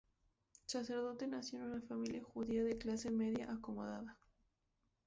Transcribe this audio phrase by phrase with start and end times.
[0.65, 4.17] Sacerdote nació en una familia judía de clase media acomodada.